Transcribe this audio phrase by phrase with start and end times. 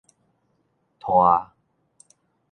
[0.99, 1.51] 豸